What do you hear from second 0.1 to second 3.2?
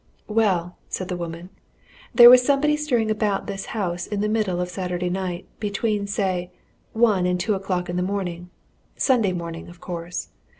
"Well," said the woman, "there was somebody stirring